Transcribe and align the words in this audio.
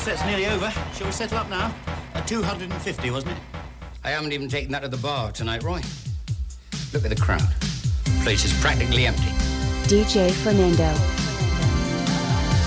set's 0.00 0.24
nearly 0.24 0.46
over. 0.46 0.70
Shall 0.94 1.06
we 1.06 1.12
settle 1.12 1.38
up 1.38 1.50
now? 1.50 1.74
At 2.14 2.26
250, 2.26 3.10
wasn't 3.10 3.32
it? 3.32 3.38
I 4.02 4.10
haven't 4.10 4.32
even 4.32 4.48
taken 4.48 4.72
that 4.72 4.80
to 4.80 4.88
the 4.88 4.96
bar 4.96 5.30
tonight, 5.30 5.62
Roy. 5.62 5.82
Look 6.94 7.04
at 7.04 7.10
the 7.10 7.20
crowd. 7.20 7.46
The 8.04 8.20
place 8.22 8.44
is 8.46 8.58
practically 8.62 9.06
empty. 9.06 9.30
DJ 9.84 10.30
Fernando. 10.30 10.94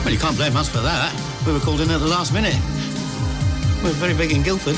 Well, 0.03 0.13
you 0.13 0.19
can't 0.19 0.37
blame 0.37 0.55
us 0.55 0.69
for 0.69 0.81
that. 0.81 1.11
We 1.47 1.53
were 1.53 1.59
called 1.59 1.81
in 1.81 1.89
at 1.89 1.99
the 1.99 2.07
last 2.07 2.33
minute. 2.33 2.53
We're 3.83 3.97
very 3.97 4.13
big 4.13 4.31
in 4.31 4.43
Guildford. 4.43 4.77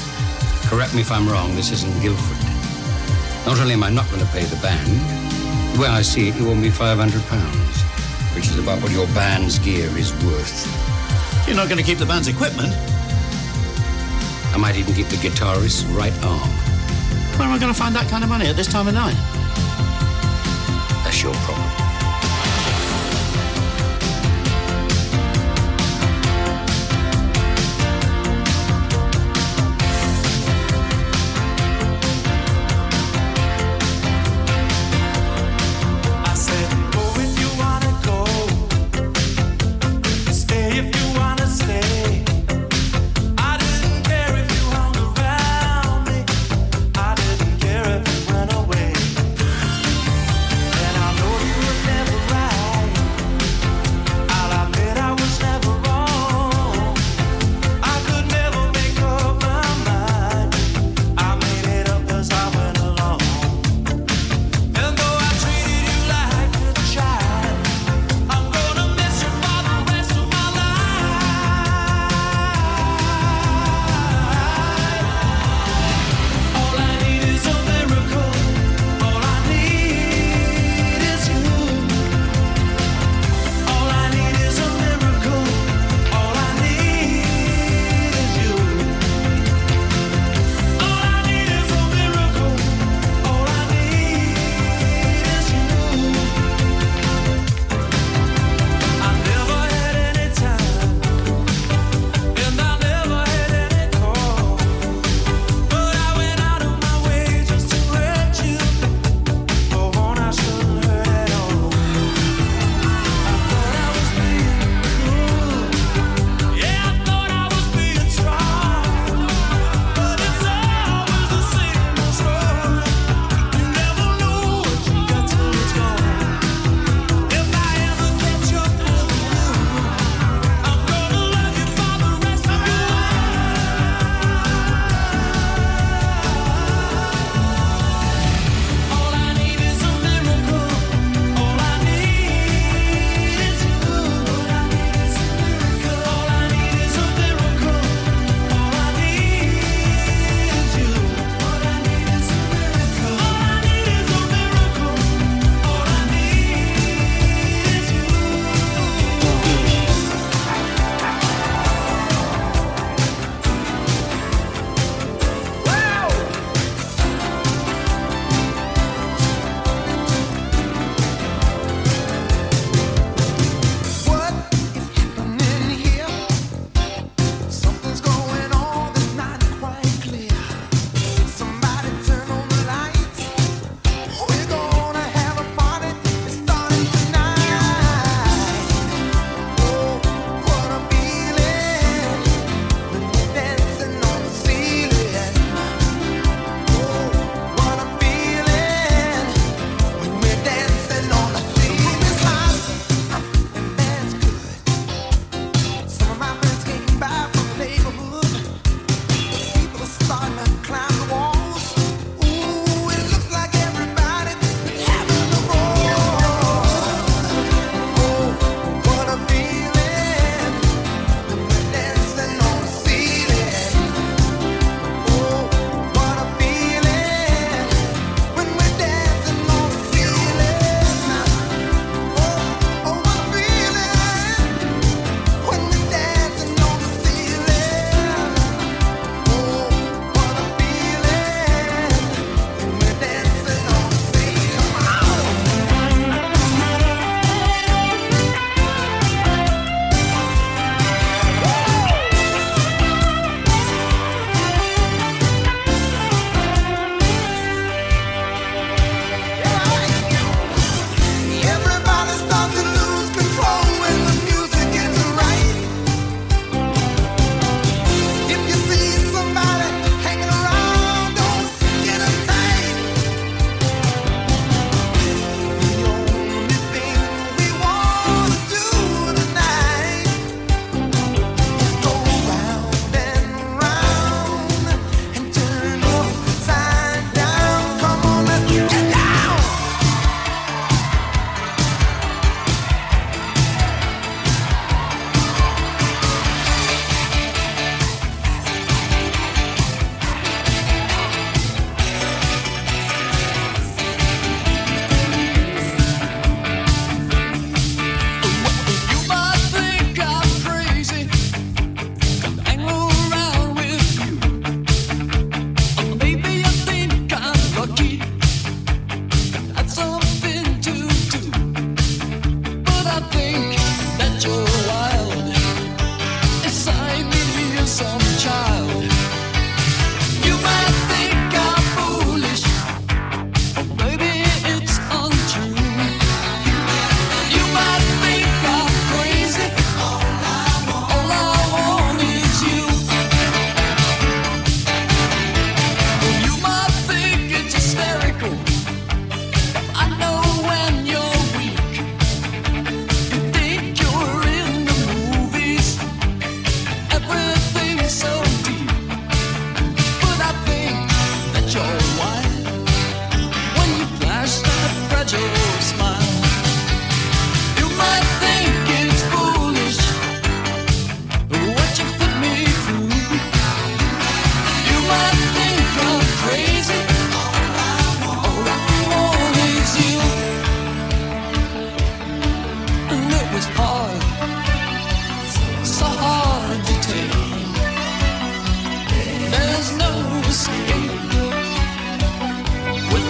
Correct 0.69 0.95
me 0.95 1.01
if 1.01 1.11
I'm 1.11 1.27
wrong, 1.27 1.55
this 1.55 1.71
isn't 1.71 2.01
Guildford. 2.01 2.37
Not 3.45 3.59
only 3.59 3.73
am 3.73 3.83
I 3.83 3.89
not 3.89 4.09
going 4.09 4.21
to 4.21 4.31
pay 4.31 4.43
the 4.43 4.55
band, 4.61 5.75
the 5.75 5.81
way 5.81 5.87
I 5.89 6.01
see 6.01 6.29
it, 6.29 6.35
you 6.35 6.49
owe 6.49 6.55
me 6.55 6.69
£500, 6.69 8.35
which 8.35 8.47
is 8.47 8.57
about 8.59 8.81
what 8.81 8.91
your 8.91 9.07
band's 9.07 9.59
gear 9.59 9.89
is 9.97 10.13
worth. 10.23 10.84
You're 11.47 11.55
not 11.55 11.69
going 11.69 11.77
to 11.77 11.83
keep 11.83 11.99
the 11.99 12.05
band's 12.05 12.27
equipment. 12.27 12.73
I 14.53 14.57
might 14.57 14.77
even 14.77 14.93
keep 14.95 15.07
the 15.07 15.17
guitarist's 15.17 15.83
right 15.85 16.13
arm. 16.23 16.49
Where 17.37 17.47
am 17.47 17.53
I 17.53 17.59
going 17.59 17.71
to 17.71 17.79
find 17.79 17.93
that 17.95 18.09
kind 18.09 18.23
of 18.23 18.29
money 18.29 18.47
at 18.47 18.55
this 18.55 18.67
time 18.67 18.87
of 18.87 18.93
night? 18.95 19.15
That's 21.03 21.21
your 21.21 21.33
problem. 21.33 21.84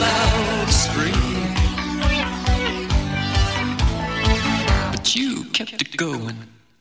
loud 0.05 0.69
scream. 0.69 1.53
But 4.91 5.15
you 5.15 5.45
kept 5.57 5.81
it 5.81 5.97
going 5.97 6.37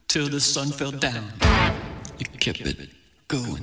till 0.08 0.28
the 0.28 0.40
sun 0.40 0.68
fell 0.70 0.92
down. 0.92 1.32
You 2.18 2.26
kept 2.38 2.60
it 2.60 2.90
going. 3.28 3.62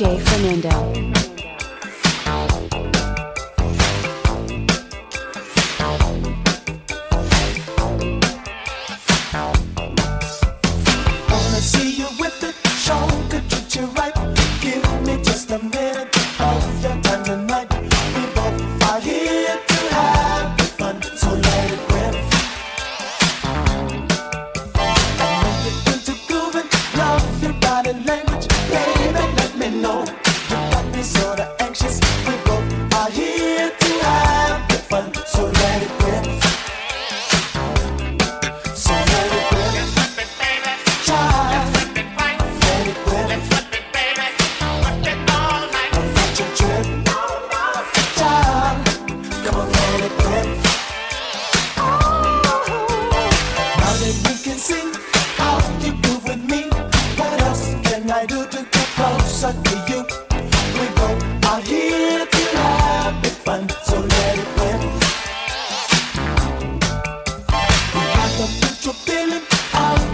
DJ 0.00 0.18
Fernando. 0.18 0.39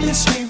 Of 0.09 0.46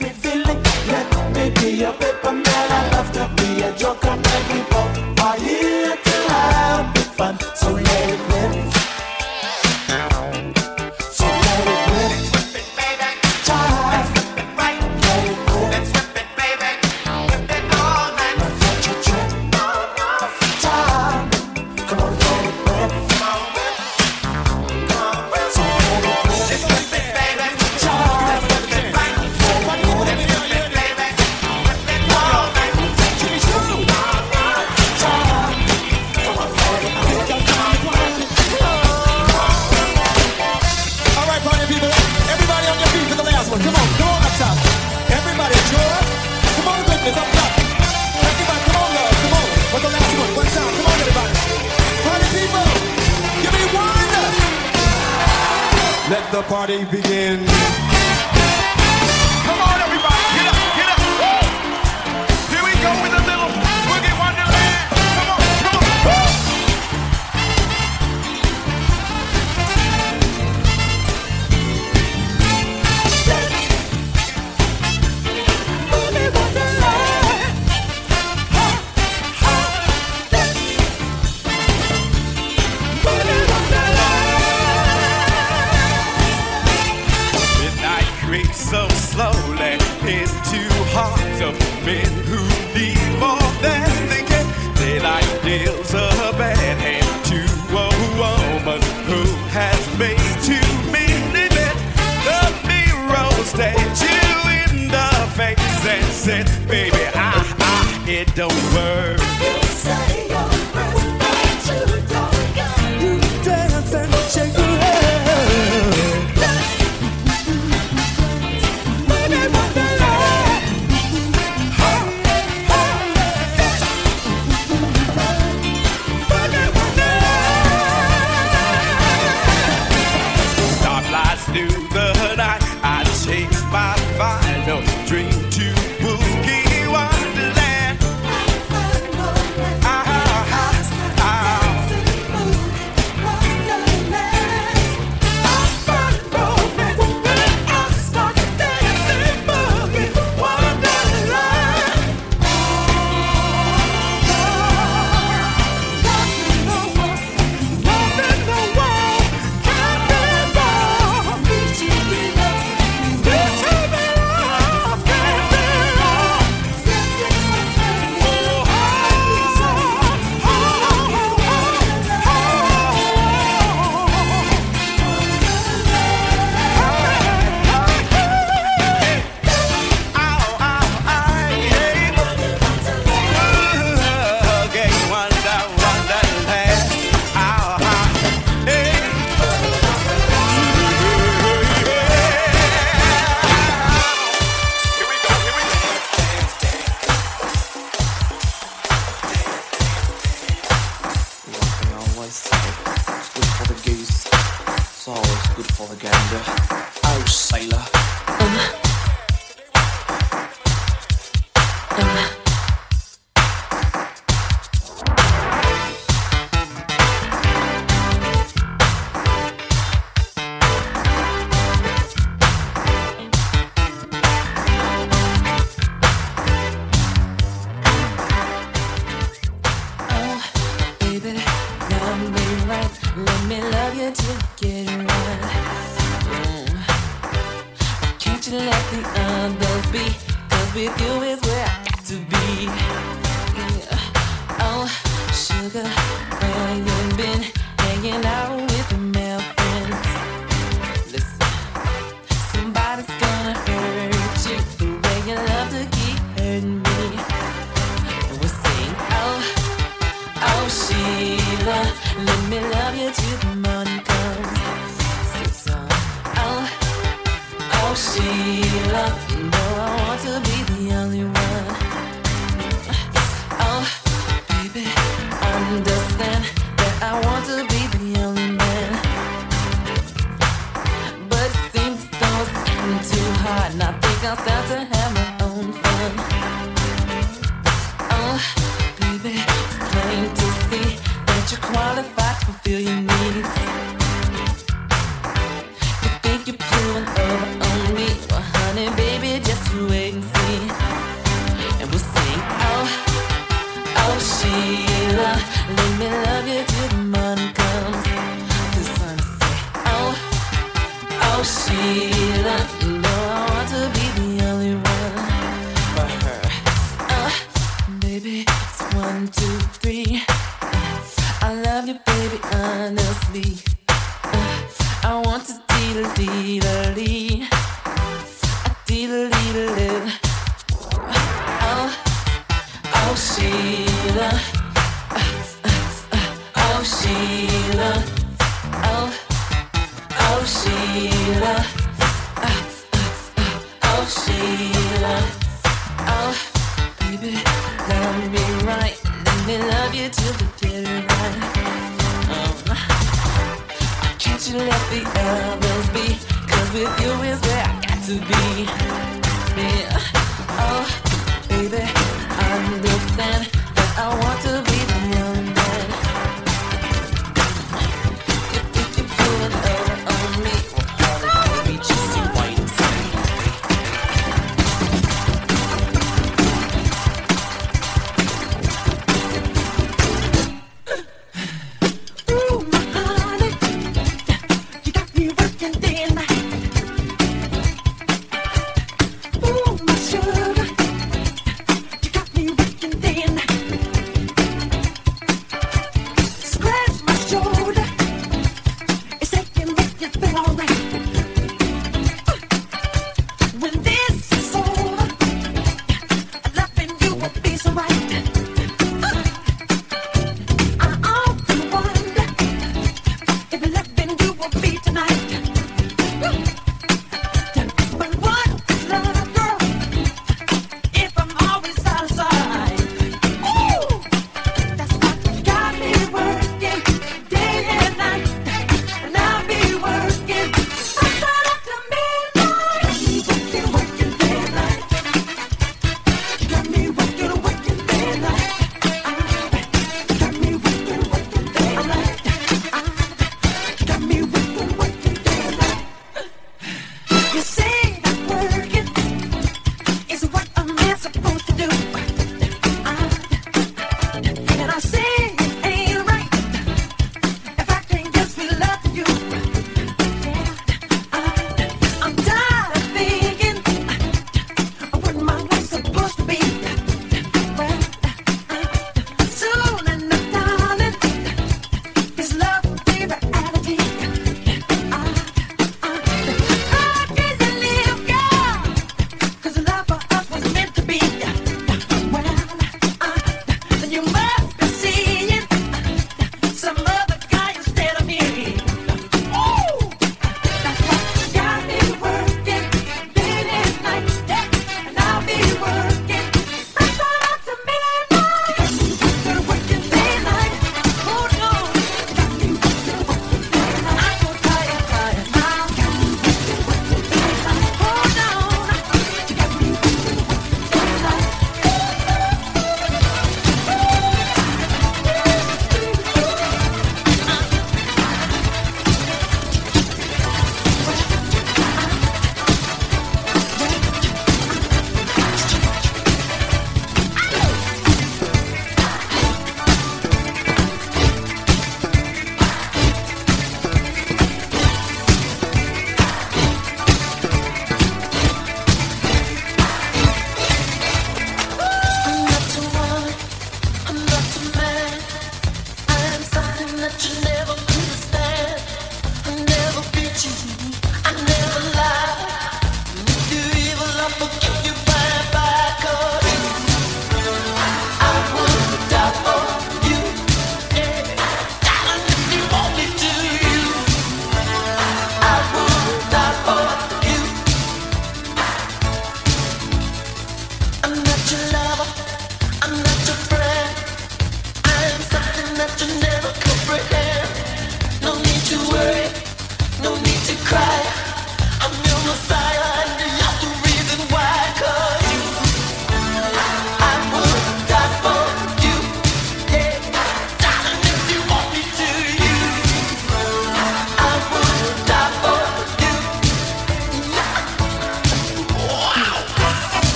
I'll 284.27 284.35
start 284.35 284.67
to 284.67 284.96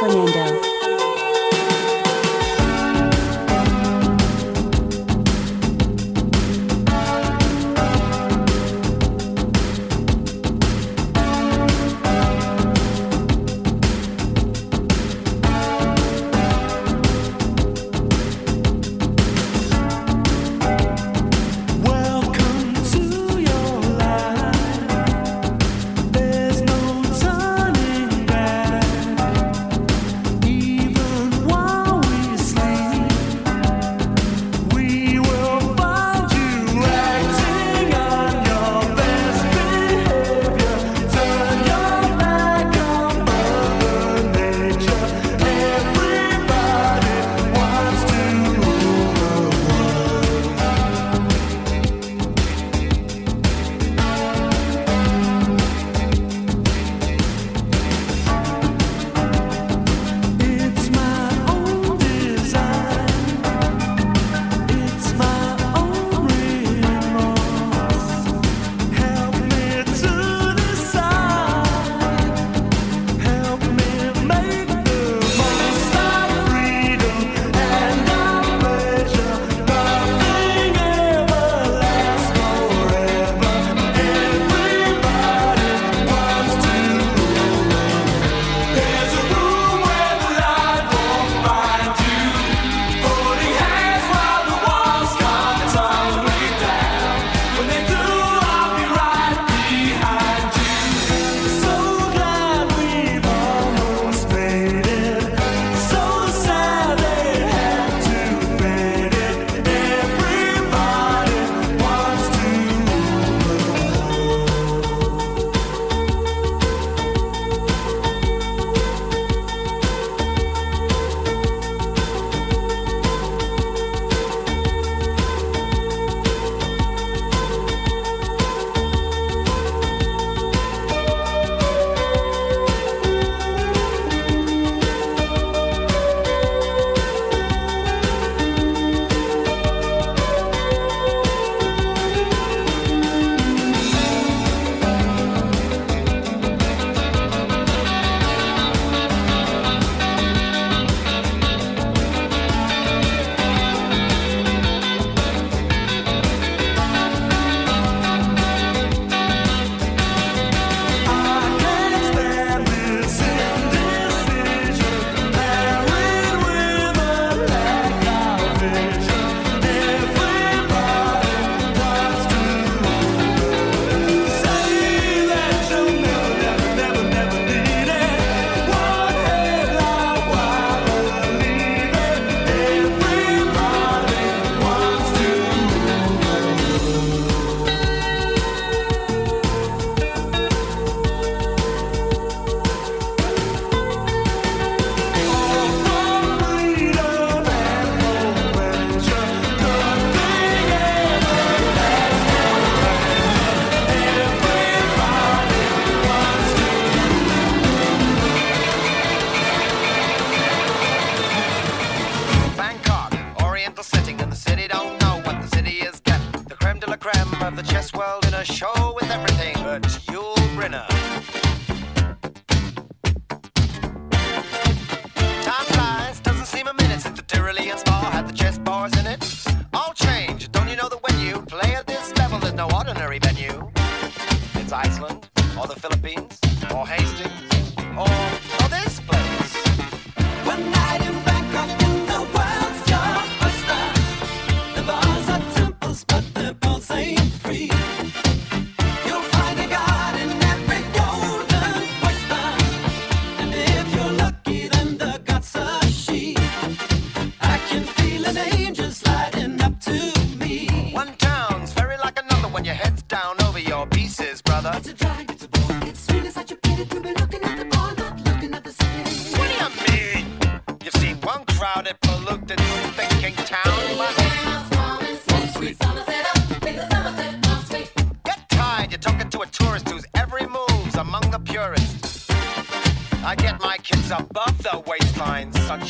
Fernando. 0.00 0.73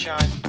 Sunshine. 0.04 0.43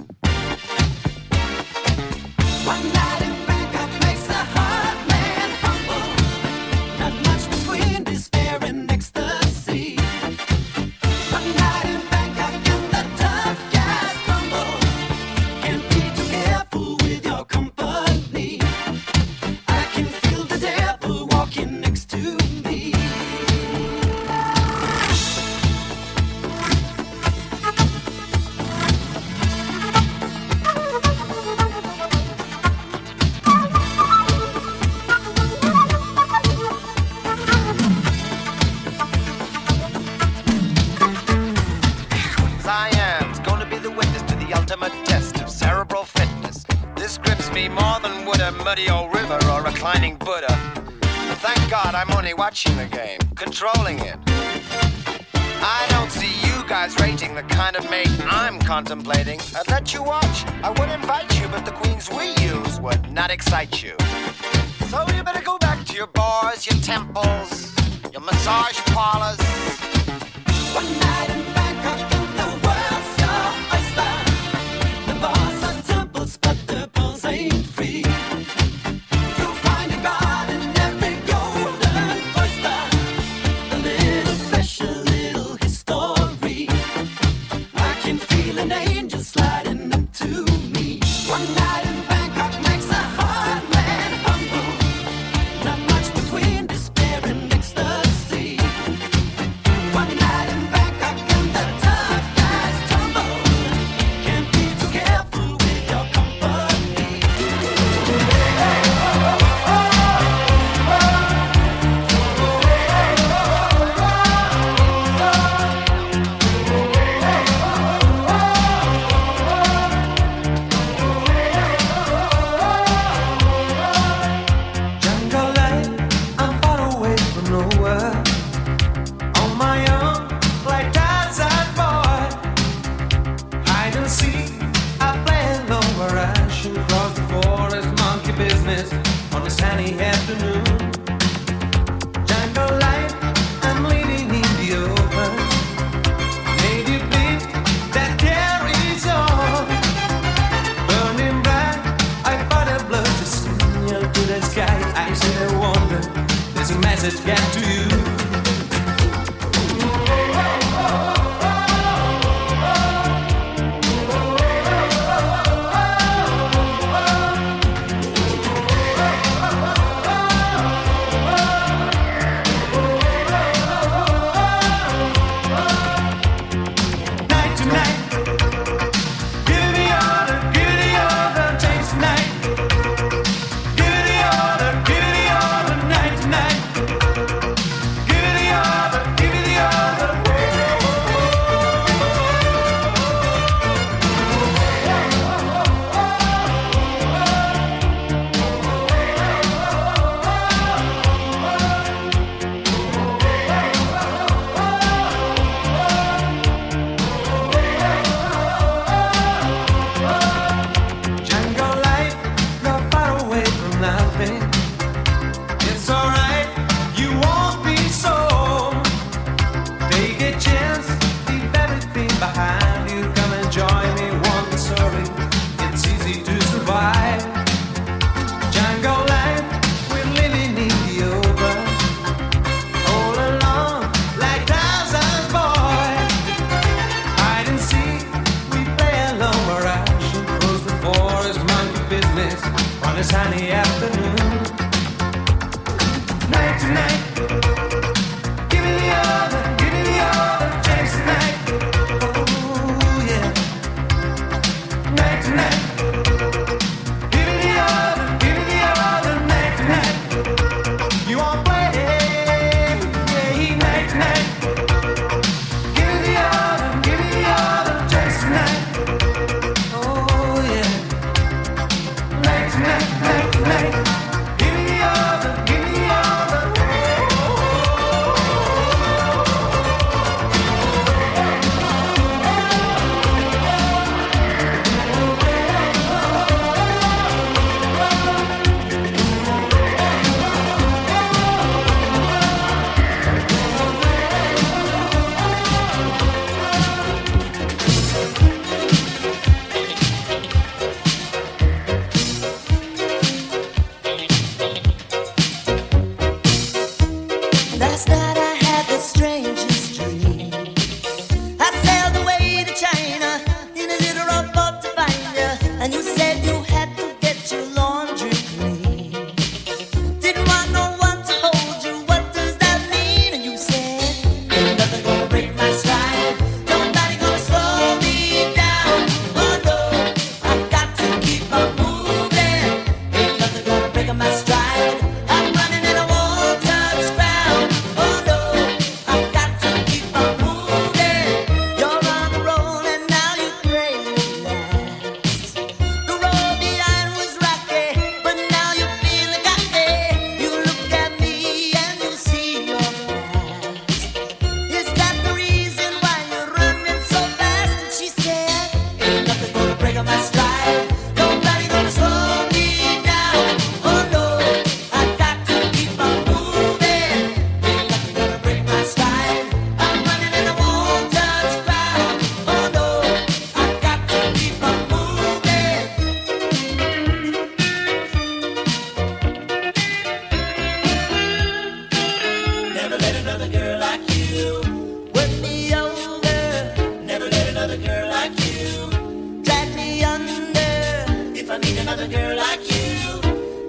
never 391.37 391.47
need 391.47 391.59
another 391.59 391.87
girl 391.87 392.15
like 392.15 392.49
you. 392.49 393.01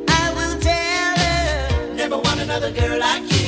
I 0.09 0.33
will 0.35 0.59
tell 0.61 1.19
her. 1.19 1.95
Never 1.95 2.19
want 2.19 2.41
another 2.41 2.73
girl 2.73 2.99
like 2.99 3.31
you. 3.33 3.46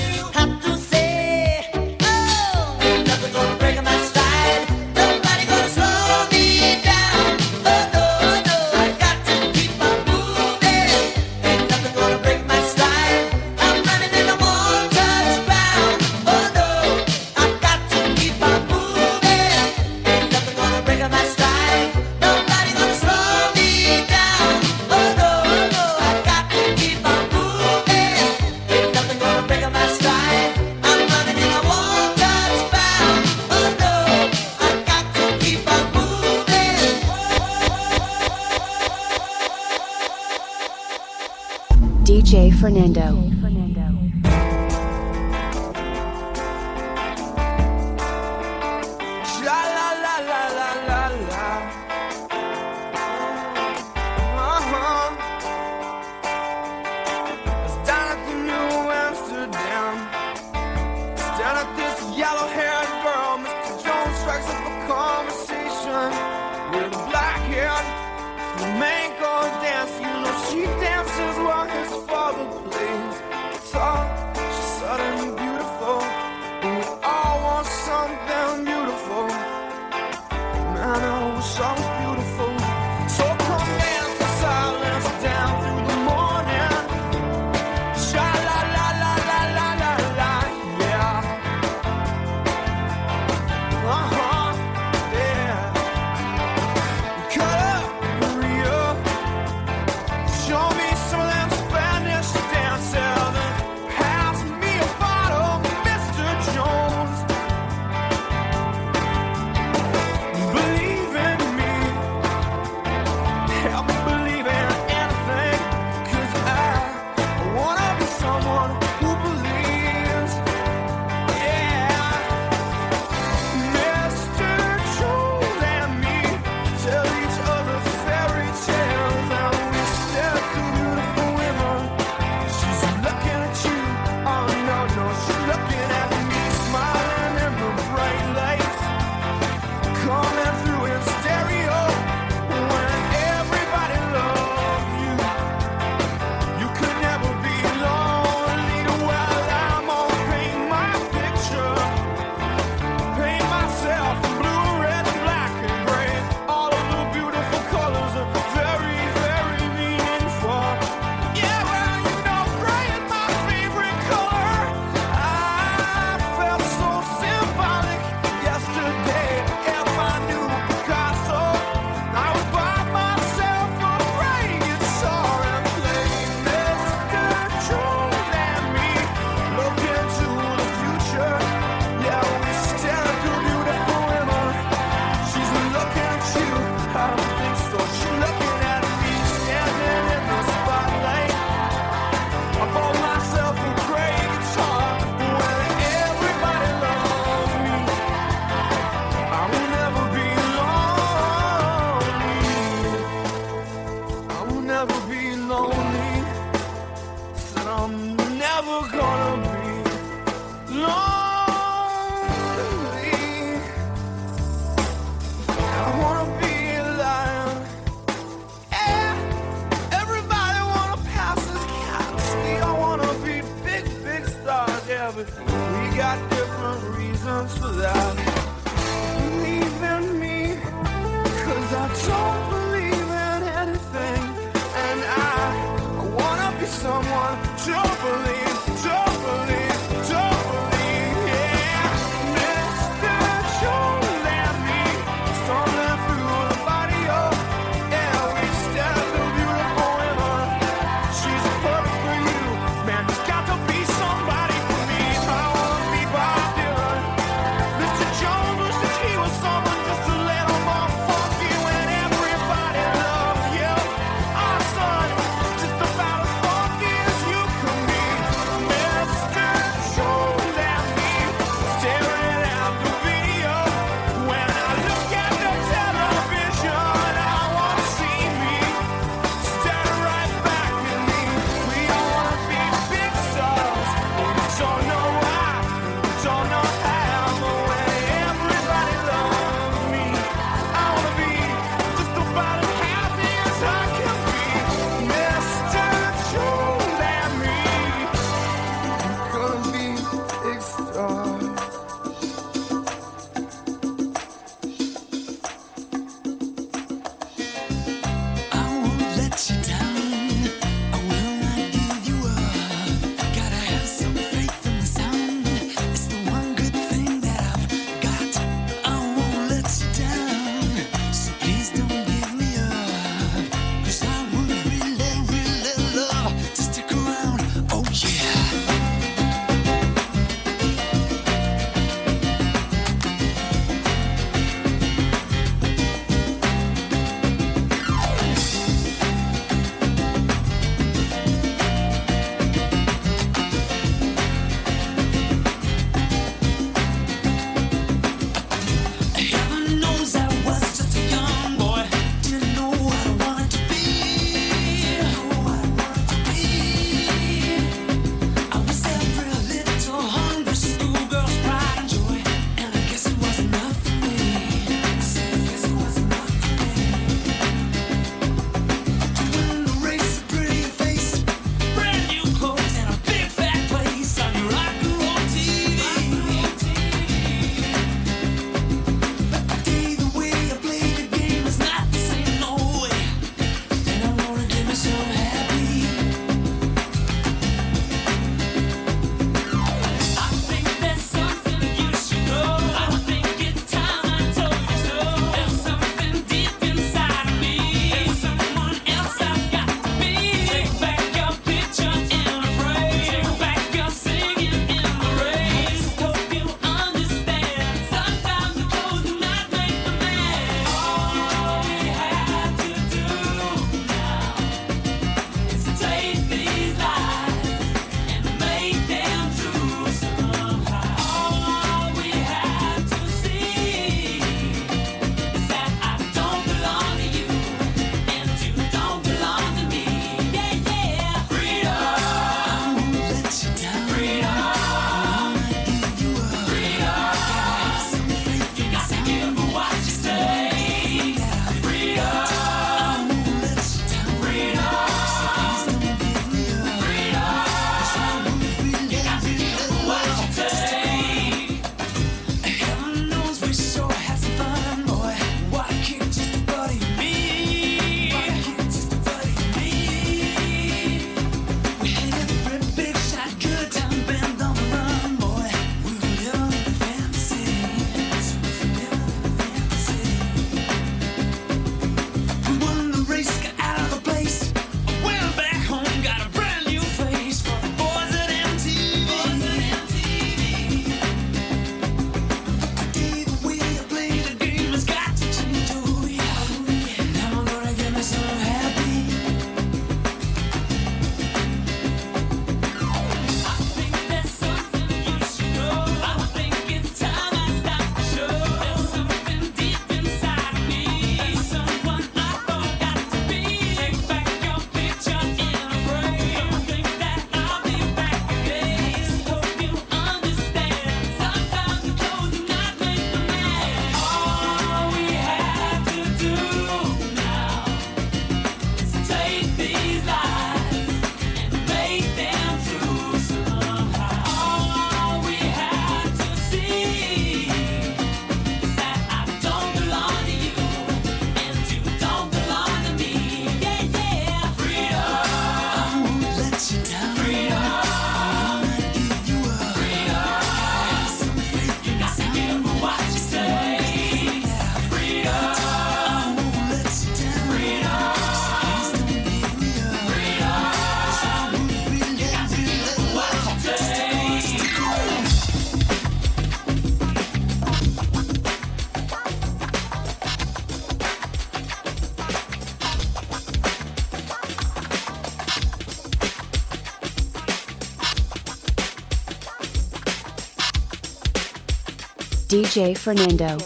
DJ 572.58 572.98
Fernando. 572.98 573.56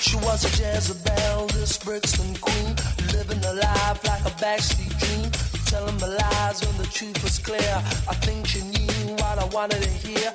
She 0.00 0.16
was 0.16 0.44
a 0.46 0.48
Jezebel, 0.56 1.46
this 1.48 1.76
Brixton 1.76 2.34
queen, 2.36 2.74
living 3.12 3.44
a 3.44 3.52
life 3.52 4.02
like 4.06 4.22
a 4.22 4.34
backstreet 4.40 4.98
dream. 4.98 5.30
Telling 5.66 5.98
the 5.98 6.06
lies 6.06 6.64
when 6.64 6.78
the 6.78 6.86
truth 6.86 7.22
was 7.22 7.38
clear. 7.38 7.82
I 8.08 8.14
think 8.24 8.46
she 8.46 8.62
knew 8.62 9.12
what 9.16 9.38
I 9.38 9.44
wanted 9.52 9.82
to 9.82 9.90
hear. 9.90 10.32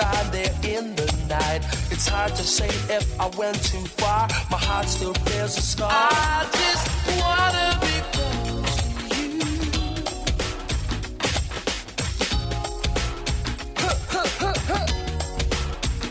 outside 0.00 0.32
there 0.32 0.54
in 0.76 0.94
the 0.94 1.06
night. 1.28 1.64
It's 1.90 2.06
hard 2.06 2.34
to 2.36 2.42
say 2.42 2.68
if 2.94 3.20
I 3.20 3.26
went 3.36 3.62
too 3.64 3.84
far. 3.98 4.28
My 4.50 4.58
heart 4.58 4.86
still 4.86 5.14
bears 5.24 5.56
a 5.56 5.62
scar. 5.62 5.90
I 5.90 6.46
just 6.60 6.86
wanna 7.20 7.78
be 7.80 7.94
close 8.12 8.76
to 8.82 8.88
you. 9.16 9.40
Huh, 13.76 13.96
huh, 14.12 14.54
huh, 14.70 14.86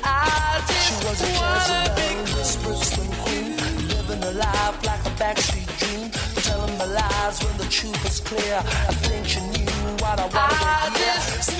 I 0.04 0.64
just 0.68 0.84
she 0.88 0.96
was 1.06 1.20
a 1.22 1.30
Jezebel, 1.40 2.18
whispered 2.36 2.80
swim 2.92 3.12
queen, 3.24 3.50
living 3.88 4.24
a 4.24 4.32
life 4.32 4.86
like 4.86 5.04
a 5.06 5.14
backstreet 5.22 5.70
dream. 5.80 6.12
Telling 6.44 6.78
my 6.78 6.86
lies 6.86 7.44
when 7.44 7.58
the 7.58 7.66
truth 7.66 8.06
is 8.06 8.20
clear. 8.20 8.58
I 8.58 8.94
think 9.08 9.28
she 9.28 9.40
knew 9.40 9.66
what 10.02 10.20
I 10.20 10.28
wanted 10.28 10.98
to 10.98 11.52
hear. 11.52 11.57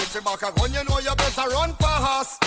Back 0.00 0.42
you 0.72 0.84
know 0.84 0.98
you 0.98 1.14
better 1.14 1.48
run 1.50 1.72
fast. 1.74 2.42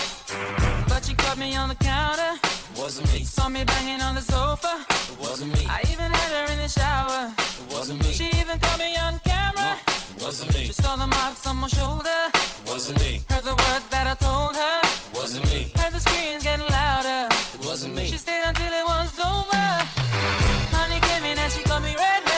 But 0.90 1.08
you 1.08 1.16
caught 1.16 1.38
me 1.38 1.56
on 1.56 1.70
the 1.70 1.76
counter. 1.76 2.40
Wasn't 2.76 3.12
me. 3.14 3.24
Saw 3.24 3.48
me 3.48 3.64
banging 3.64 4.02
on 4.02 4.16
the 4.16 4.22
sofa. 4.22 4.84
It 4.90 5.20
wasn't 5.20 5.54
me. 5.54 5.66
I 5.70 5.82
even 5.92 6.12
had 6.12 6.32
her 6.34 6.52
in 6.52 6.60
the 6.60 6.68
shower. 6.68 7.32
It 7.38 7.74
wasn't 7.74 8.04
me. 8.04 8.12
She 8.12 8.26
even 8.40 8.60
caught 8.60 8.80
me 8.80 8.98
on 8.98 9.20
camera. 9.20 9.78
Wasn't 10.20 10.54
me. 10.56 10.66
She 10.66 10.74
saw 10.74 10.96
the 10.96 11.08
marks 11.08 11.46
on 11.46 11.58
my 11.58 11.68
shoulder. 11.68 12.22
It 12.34 12.70
wasn't 12.70 13.00
me. 13.00 13.22
Heard 13.30 13.44
the 13.44 13.56
words 13.56 13.88
that 13.90 14.08
I 14.08 14.16
told 14.16 14.56
her. 14.56 14.80
It 14.84 15.18
wasn't 15.18 15.46
me. 15.46 15.72
Heard 15.76 15.94
the 15.94 16.00
screams 16.00 16.44
getting 16.44 16.68
louder. 16.68 17.28
It 17.54 17.66
wasn't 17.66 17.96
me. 17.96 18.06
She 18.08 18.18
stayed 18.18 18.44
until 18.46 18.74
it 18.74 18.86
was 18.86 19.20
over. 19.20 19.66
Honey 20.74 21.00
came 21.00 21.24
in 21.24 21.38
and 21.38 21.52
she 21.52 21.64
got 21.64 21.82
me 21.84 21.96
red. 21.96 22.33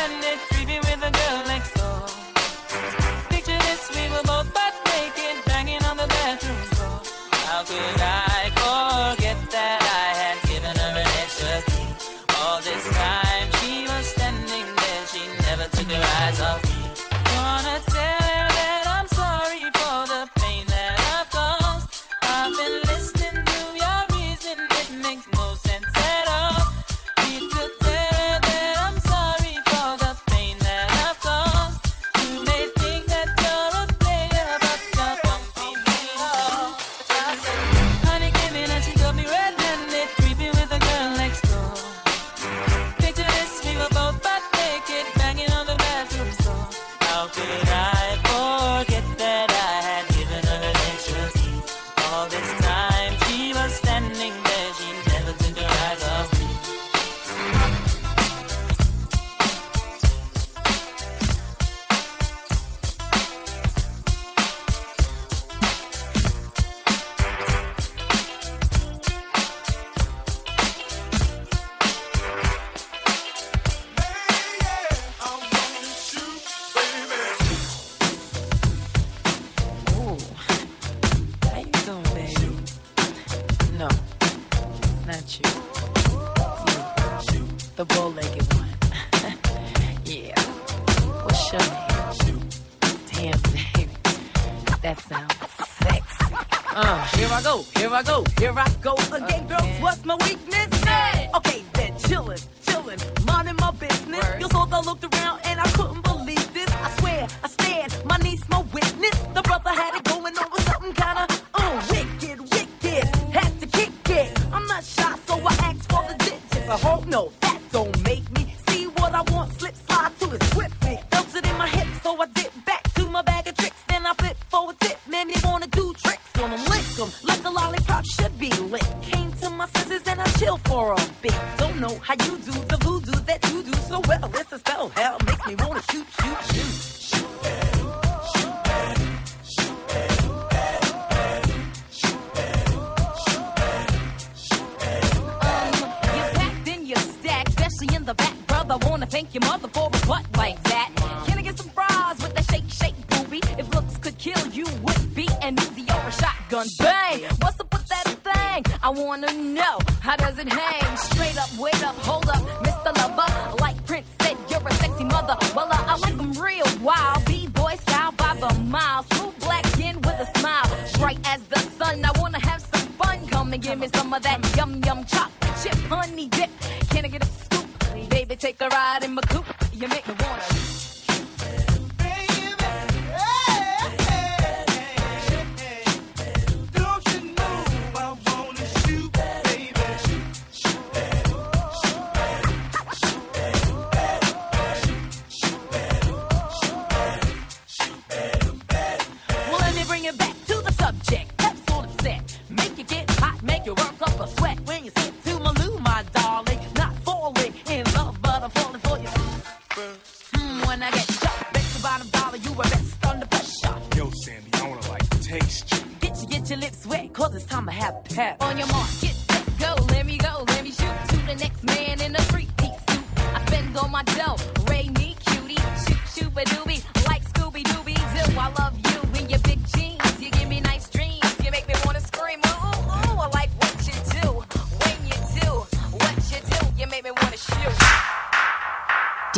no 117.16 117.44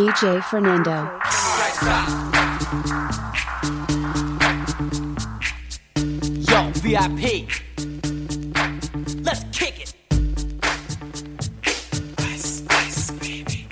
DJ 0.08 0.42
Fernando. 0.42 1.12
Yo, 6.48 6.72
VIP. 6.80 7.50
Let's 9.26 9.44
kick 9.52 9.82
it. 9.82 9.94
Ice, 12.20 12.64
ice, 12.70 13.12
baby. 13.20 13.68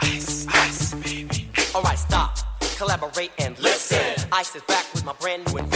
Ice, 0.00 0.46
ice, 0.48 0.94
baby. 0.94 1.50
Alright, 1.74 1.98
stop. 1.98 2.38
Collaborate 2.78 3.32
and 3.38 3.58
listen. 3.58 4.26
Ice 4.32 4.56
is 4.56 4.62
back 4.62 4.86
with 4.94 5.04
my 5.04 5.12
brand 5.20 5.44
new 5.52 5.58
invention. 5.58 5.75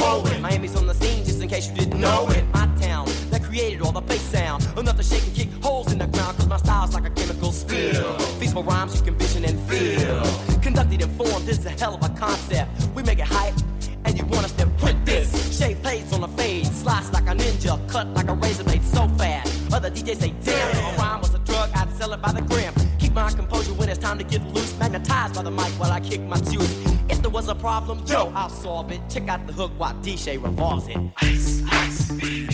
Poet. 0.00 0.40
Miami's 0.40 0.76
on 0.76 0.86
the 0.86 0.94
scene, 0.94 1.24
just 1.24 1.42
in 1.42 1.48
case 1.48 1.68
you 1.68 1.74
didn't 1.74 2.00
know 2.00 2.28
it. 2.30 2.44
My 2.54 2.66
town, 2.80 3.06
that 3.30 3.42
created 3.44 3.82
all 3.82 3.92
the 3.92 4.00
bass 4.00 4.22
sound. 4.22 4.66
Enough 4.78 4.96
to 4.96 5.02
shake 5.02 5.24
and 5.24 5.34
kick 5.34 5.48
holes 5.62 5.92
in 5.92 5.98
the 5.98 6.06
ground, 6.06 6.36
cause 6.38 6.48
my 6.48 6.56
style's 6.56 6.94
like 6.94 7.06
a 7.06 7.10
chemical 7.10 7.52
spill. 7.52 8.18
Feasible 8.40 8.64
rhymes 8.64 8.96
you 8.96 9.02
can 9.04 9.14
vision 9.16 9.44
and 9.44 9.58
feel. 9.68 10.22
Conducted 10.60 11.02
and 11.02 11.12
formed, 11.16 11.46
this 11.46 11.58
is 11.58 11.66
a 11.66 11.70
hell 11.70 11.94
of 11.94 12.02
a 12.02 12.08
concept. 12.18 12.70
We 12.94 13.02
make 13.02 13.18
it 13.18 13.26
hype, 13.26 13.54
and 14.04 14.18
you 14.18 14.24
want 14.24 14.44
us 14.44 14.52
to 14.52 14.66
print 14.82 15.04
this. 15.04 15.28
Shape 15.58 15.82
plays 15.82 16.12
on 16.12 16.24
a 16.24 16.28
fade, 16.28 16.66
slice 16.66 17.12
like 17.12 17.28
a 17.28 17.34
ninja, 17.34 17.76
cut 17.88 18.06
like 18.14 18.28
a 18.28 18.34
razor 18.34 18.64
blade 18.64 18.82
so 18.82 19.06
fast. 19.18 19.72
Other 19.72 19.90
DJs 19.90 20.16
say, 20.16 20.34
damn, 20.44 20.70
if 20.70 20.94
a 20.94 21.02
rhyme 21.02 21.20
was 21.20 21.34
a 21.34 21.38
drug, 21.40 21.70
I'd 21.74 21.92
sell 21.98 22.12
it 22.12 22.22
by 22.22 22.32
the 22.32 22.42
gram. 22.42 22.72
Keep 22.98 23.12
my 23.14 23.30
composure 23.30 23.74
when 23.74 23.88
it's 23.88 23.98
time 23.98 24.18
to 24.18 24.24
get 24.24 24.42
loose, 24.54 24.76
magnetized 24.78 25.34
by 25.34 25.42
the 25.42 25.50
mic 25.50 25.72
while 25.78 25.92
I 25.92 26.00
kick 26.00 26.22
my 26.22 26.38
juice. 26.38 26.99
There 27.30 27.36
was 27.36 27.48
a 27.48 27.54
problem, 27.54 28.02
yo, 28.08 28.32
I'll 28.34 28.48
solve 28.48 28.90
it. 28.90 29.00
Check 29.08 29.28
out 29.28 29.46
the 29.46 29.52
hook 29.52 29.70
while 29.78 29.94
DJ 30.02 30.42
revolves 30.42 30.88
it. 30.88 30.96
Ice. 31.18 31.62
Ice, 31.70 32.49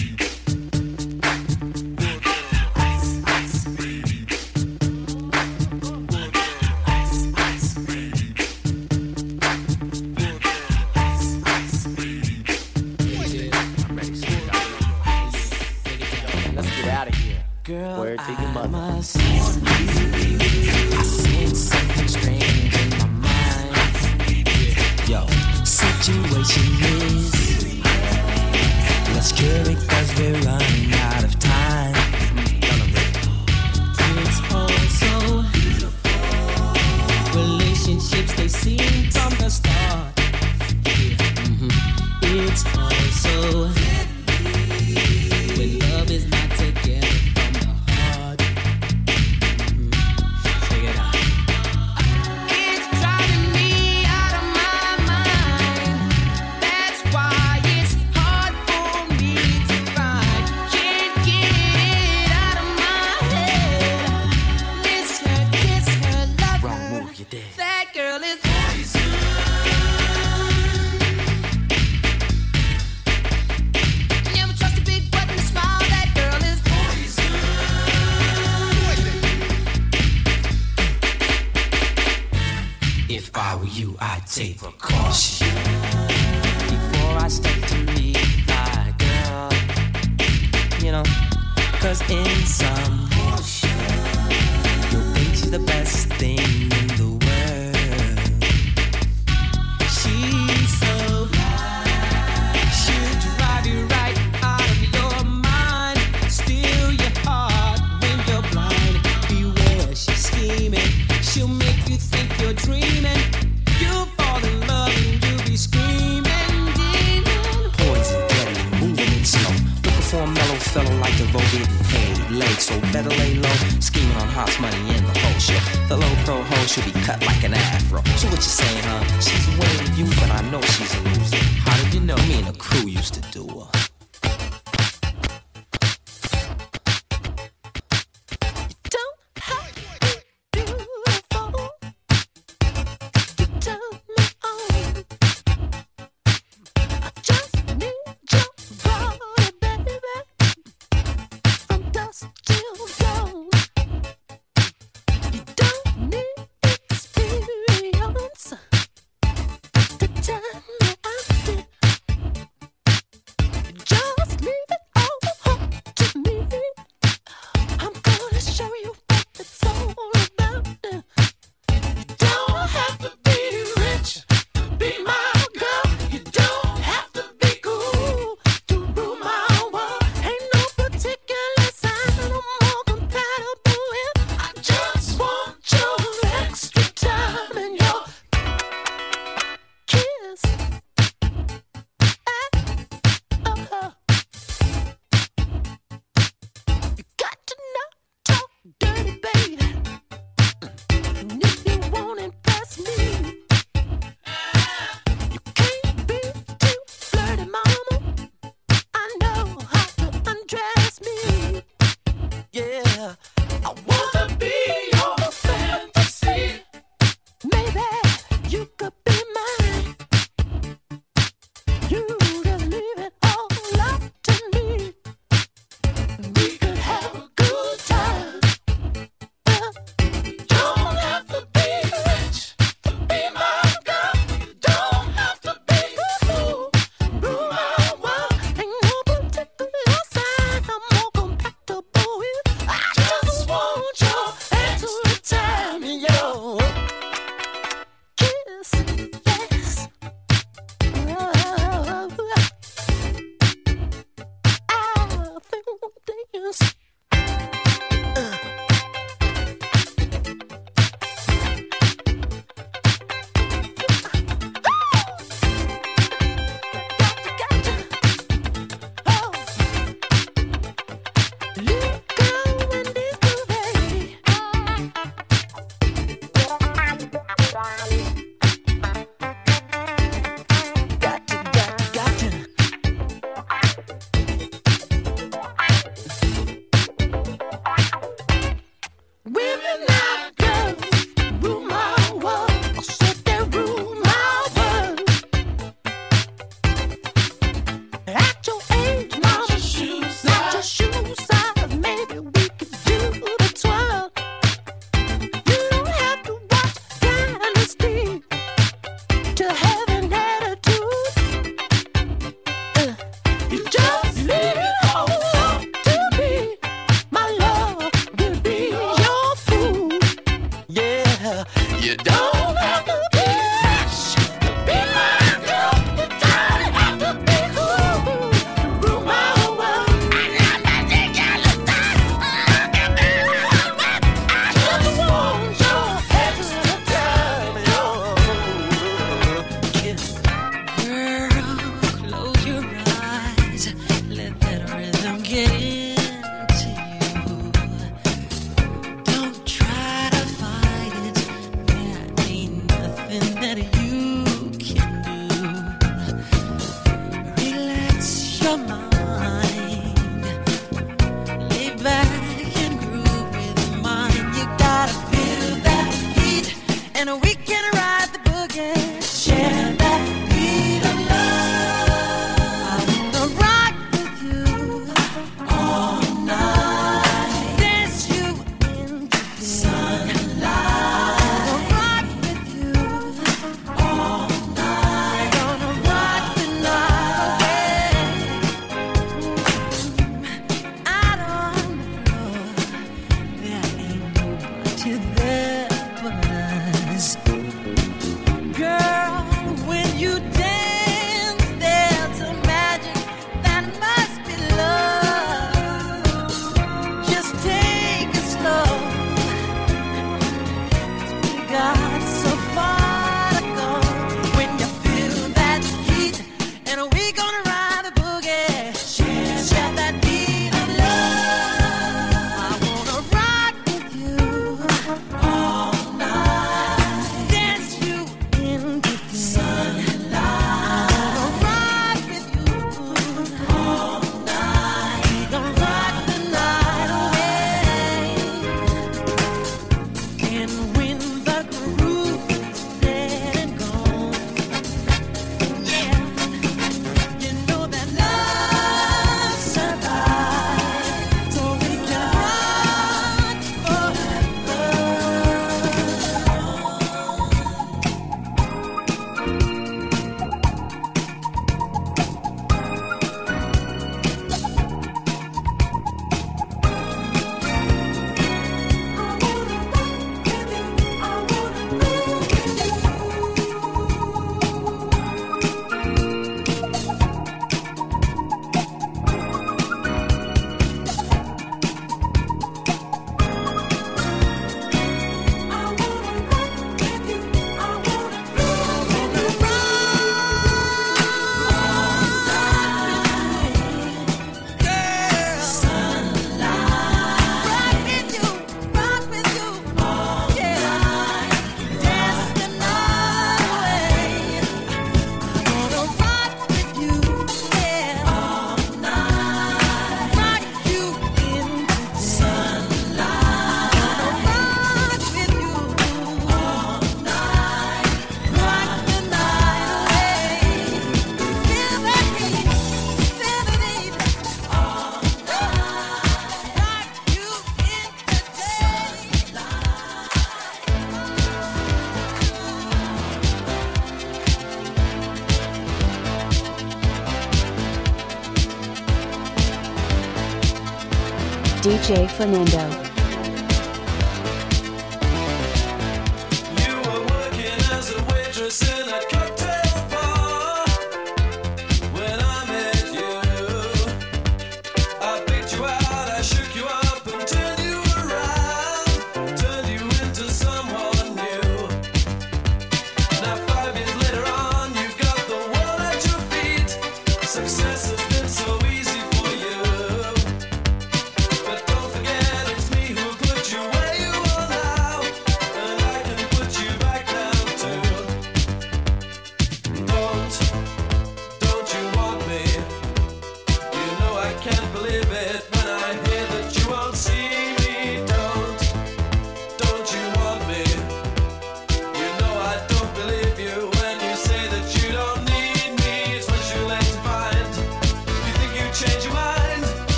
DJ 541.86 542.08
Fernando. 542.08 542.95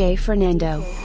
Can't 0.00 0.18
Fernando. 0.18 0.99